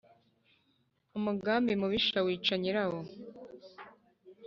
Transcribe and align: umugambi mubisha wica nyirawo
umugambi 1.17 1.71
mubisha 1.81 2.19
wica 2.25 2.55
nyirawo 2.61 2.99